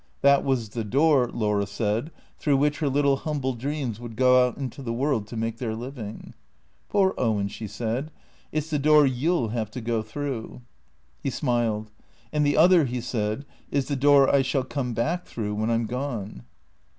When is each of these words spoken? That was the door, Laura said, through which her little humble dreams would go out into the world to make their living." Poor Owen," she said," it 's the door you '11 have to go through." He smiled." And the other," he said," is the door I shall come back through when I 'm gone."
That 0.21 0.43
was 0.43 0.69
the 0.69 0.83
door, 0.83 1.29
Laura 1.31 1.67
said, 1.67 2.09
through 2.39 2.57
which 2.57 2.79
her 2.79 2.89
little 2.89 3.17
humble 3.17 3.53
dreams 3.53 3.99
would 3.99 4.15
go 4.15 4.47
out 4.47 4.57
into 4.57 4.81
the 4.81 4.91
world 4.91 5.27
to 5.27 5.37
make 5.37 5.57
their 5.59 5.75
living." 5.75 6.33
Poor 6.89 7.13
Owen," 7.19 7.47
she 7.49 7.67
said," 7.67 8.09
it 8.51 8.61
's 8.63 8.71
the 8.71 8.79
door 8.79 9.05
you 9.05 9.31
'11 9.31 9.55
have 9.55 9.69
to 9.69 9.79
go 9.79 10.01
through." 10.01 10.61
He 11.21 11.29
smiled." 11.29 11.91
And 12.33 12.43
the 12.43 12.57
other," 12.57 12.85
he 12.85 12.99
said," 12.99 13.45
is 13.69 13.89
the 13.89 13.95
door 13.95 14.27
I 14.33 14.41
shall 14.41 14.63
come 14.63 14.95
back 14.95 15.27
through 15.27 15.53
when 15.53 15.69
I 15.69 15.75
'm 15.75 15.85
gone." 15.85 16.45